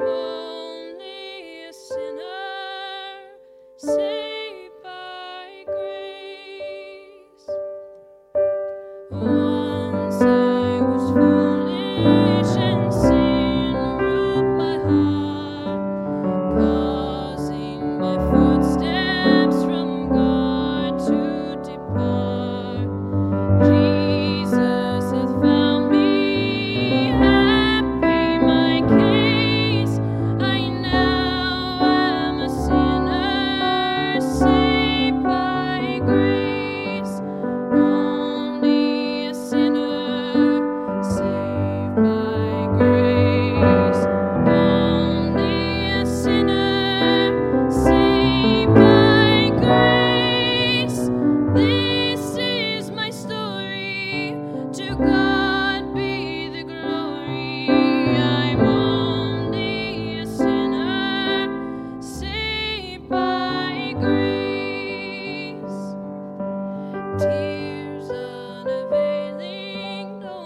Only 0.00 0.43